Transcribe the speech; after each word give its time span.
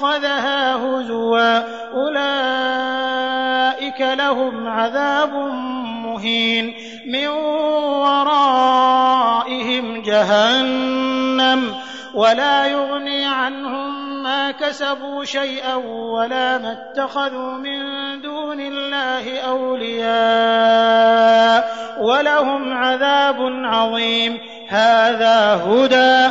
اتخذها 0.00 0.74
هزوا. 0.74 1.58
أولئك 1.94 4.00
لهم 4.00 4.68
عذاب 4.68 5.34
مهين. 6.04 6.74
من 7.06 7.28
ورائهم 8.06 10.02
جهنم. 10.02 11.74
ولا 12.14 12.66
يغني 12.66 13.26
عنهم 13.26 14.22
ما 14.22 14.50
كسبوا 14.50 15.24
شيئا 15.24 15.74
ولا 15.74 16.58
ما 16.58 16.72
اتخذوا 16.72 17.52
من 17.52 17.80
دون 18.22 18.60
الله 18.60 19.40
أولياء. 19.40 21.10
ولهم 22.00 22.72
عذاب 22.72 23.36
عظيم. 23.64 24.38
هذا 24.68 25.54
هدى. 25.54 26.30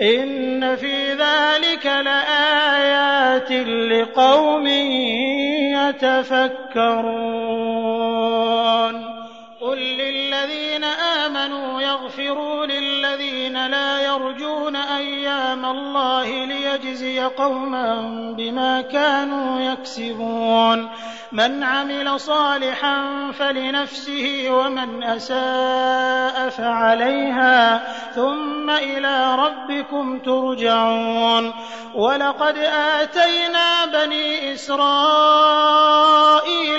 إن 0.00 0.76
في 0.76 1.12
ذلك 1.12 1.86
لآيات 1.86 3.52
لقوم 3.92 4.66
يتفكرون. 5.76 7.18
قل 9.60 9.78
للذين 9.78 10.84
آمنوا 10.84 11.80
يغفروا 11.80 12.66
للذين 12.66 13.66
لا 13.66 14.00
يرجون 14.00 14.76
أيام 14.76 15.64
الله 15.64 16.44
ليجزي 16.68 17.20
قوما 17.20 18.00
بما 18.36 18.80
كانوا 18.80 19.60
يكسبون. 19.60 20.88
من 21.32 21.62
عمل 21.62 22.20
صالحا 22.20 23.30
فلنفسه 23.38 24.46
ومن 24.50 25.02
أساء 25.02 26.48
فعليها 26.48 27.82
ثم 28.14 28.70
إلى 28.70 29.34
ربكم 29.34 30.18
ترجعون. 30.18 31.52
ولقد 31.94 32.58
آتينا 33.00 33.84
بني 33.86 34.54
إسرائيل 34.54 34.88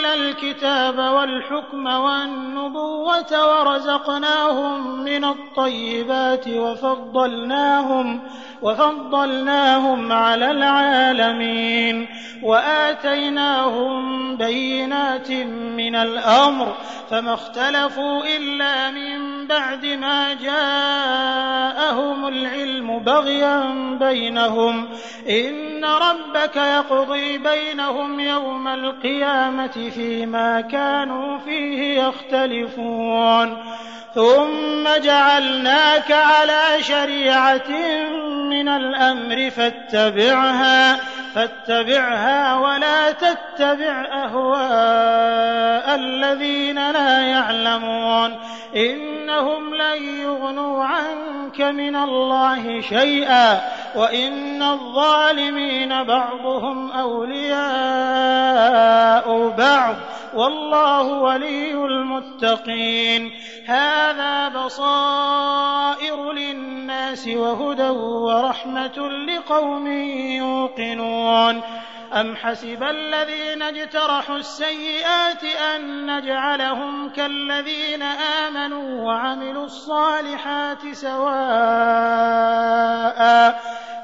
الكتاب 0.06 0.98
والحكم 0.98 1.86
والنبوة 1.86 3.60
ورزقناهم 3.60 5.00
من 5.04 5.26
الطيبات 5.26 6.48
وفضلناهم 6.48 8.20
وفضلناهم 8.62 9.79
على 10.12 10.52
العالمين 10.52 12.08
وآتيناهم 12.44 14.36
بينات 14.38 15.32
من 15.78 15.96
الأمر 15.96 16.76
فما 17.10 17.34
اختلفوا 17.34 18.24
إلا 18.38 18.92
من 18.92 19.48
بعد 19.48 19.86
ما 19.86 20.34
جاءهم 20.34 22.28
العلم 22.28 23.00
بغيا 23.00 23.60
بينهم 24.00 24.88
إن 25.30 25.86
ربك 25.86 26.56
يقضي 26.56 27.38
بينهم 27.38 28.20
يوم 28.20 28.68
القيامة 28.68 29.90
فيما 29.96 30.62
كانوا 30.62 31.38
فيه 31.38 32.02
يختلفون 32.02 33.58
ثم 34.16 34.88
جعلناك 35.04 36.12
على 36.12 36.84
شريعة 36.84 37.70
من 38.50 38.68
الأمر 38.68 39.50
فاتبعها 39.50 41.00
فاتبعها 41.36 42.60
ولا 42.60 43.12
تتبع 43.12 44.06
أهواء 44.14 45.96
الذين 45.96 46.92
لا 46.92 47.20
يعلمون. 47.20 48.40
إنهم 48.76 49.76
لن 49.76 50.20
يغنوا 50.20 50.84
عنك 50.84 51.62
من 51.62 51.96
الله 51.96 52.82
شيئا 52.82 53.62
وإن 53.96 54.64
الظالمين 54.64 56.04
بعضهم 56.04 56.92
أولياء 56.92 57.60
بعض. 59.58 59.96
والله 60.34 61.04
ولي 61.04 61.74
المتقين. 61.74 63.32
هذا 63.68 64.50
بصائر 64.50 66.32
للناس 66.32 67.28
وهدى 67.28 67.90
ورحمة 67.90 69.10
لقوم 69.10 69.88
يوقنون. 70.38 71.62
أم 72.14 72.36
حسب 72.36 72.84
الذين 72.84 73.62
اجترحوا 73.62 74.38
السيئات 74.38 75.44
أن 75.44 76.06
نجعلهم 76.18 77.10
كالذين 77.10 78.02
آمنوا 78.48 79.06
وعملوا 79.06 79.66
الصالحات 79.66 80.92
سواء 80.92 82.30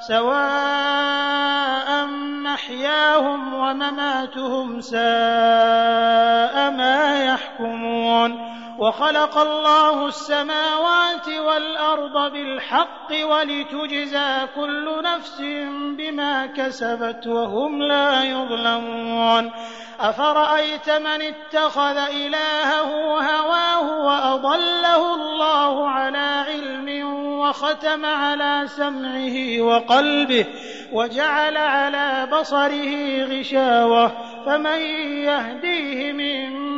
سواء 0.07 2.05
محياهم 2.43 3.53
ومماتهم 3.53 4.81
ساء 4.81 6.04
وخلق 8.85 9.37
الله 9.37 10.07
السماوات 10.07 11.29
والأرض 11.29 12.31
بالحق 12.31 13.09
ولتجزى 13.23 14.47
كل 14.55 15.03
نفس 15.03 15.41
بما 15.97 16.45
كسبت 16.45 17.27
وهم 17.27 17.81
لا 17.81 18.23
يظلمون. 18.23 19.51
أفرأيت 19.99 20.89
من 20.89 21.21
اتخذ 21.21 21.97
إلهه 21.97 22.91
هواه 23.21 24.05
وأضله 24.05 25.15
الله 25.15 25.89
على 25.89 26.45
علم 26.47 27.13
وختم 27.39 28.05
على 28.05 28.63
سمعه 28.65 29.61
وقلبه 29.61 30.45
وجعل 30.93 31.57
على 31.57 32.27
بصره 32.31 33.23
غشاوة. 33.23 34.11
فمن 34.45 34.79
يهديه 35.25 36.11
من 36.11 36.54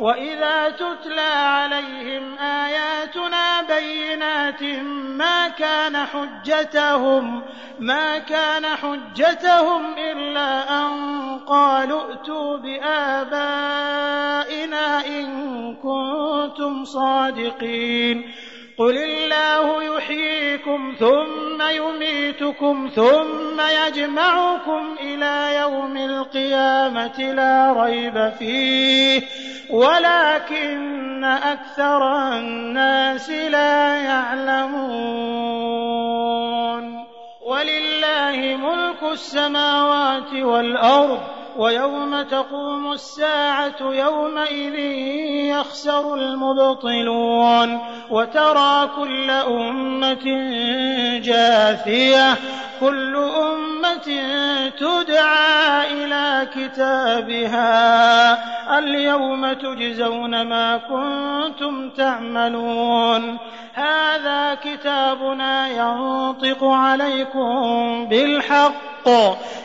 وإذا 0.00 0.68
تتلى 0.70 1.20
عليهم 1.20 2.38
آياتنا 2.38 3.62
بينات 3.62 4.62
ما 5.16 5.48
كان 5.48 5.96
حجتهم 5.96 7.42
ما 7.80 8.18
كان 8.18 8.66
حجتهم 8.66 9.94
إلا 9.98 10.80
أن 10.80 10.90
قالوا 11.38 12.10
ائتوا 12.10 12.56
بآبائنا 12.56 13.86
إن 15.06 15.26
كنتم 15.76 16.84
صادقين 16.84 18.32
قل 18.78 18.96
الله 18.96 19.82
يحييكم 19.82 20.94
ثم 20.98 21.62
يميتكم 21.70 22.90
ثم 22.94 23.60
يجمعكم 23.60 24.96
إلى 25.00 25.56
يوم 25.60 25.96
القيامة 25.96 27.32
لا 27.32 27.72
ريب 27.72 28.32
فيه 28.38 29.20
ولكن 29.72 31.24
أكثر 31.24 32.28
الناس 32.32 33.30
لا 33.30 33.96
يعلمون. 33.96 35.60
ولله 37.46 38.56
ملك 38.56 39.02
السماوات 39.12 40.32
والأرض 40.32 41.20
ويوم 41.56 42.22
تقوم 42.22 42.92
الساعة 42.92 43.80
يومئذ 43.80 44.74
يخسر 45.54 46.14
المبطلون. 46.14 47.80
وترى 48.10 48.90
كل 48.96 49.30
أمة 49.30 50.24
جاثية 51.18 52.36
كل 52.80 53.16
أمة 53.16 54.08
تدعى 54.78 55.92
إلى 55.92 56.48
كتابها. 56.54 58.49
اليوم 58.80 59.52
تجزون 59.52 60.42
ما 60.42 60.76
كنتم 60.76 61.90
تعملون. 61.90 63.38
هذا 63.74 64.54
كتابنا 64.54 65.68
ينطق 65.68 66.64
عليكم 66.64 68.06
بالحق. 68.10 69.08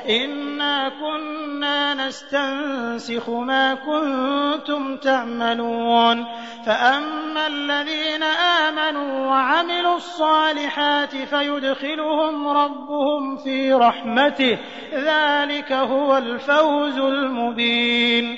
إنا 0.10 0.90
كنا 0.90 2.08
نستنسخ 2.08 3.30
ما 3.30 3.74
كنتم 3.74 4.98
تعملون. 4.98 6.26
فأما 6.66 7.48
الذين 7.48 8.24
آمنوا 8.68 9.28
وعملوا 9.28 9.96
الصالحات 9.96 11.16
فيدخلهم 11.16 12.48
ربهم 12.48 13.38
في 13.44 13.74
رحمته. 13.74 14.58
ذلك 14.94 15.72
هو 15.72 16.18
الفوز 16.18 16.98
المبين. 16.98 18.38